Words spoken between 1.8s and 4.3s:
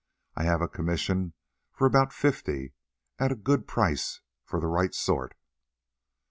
about fifty, at a good price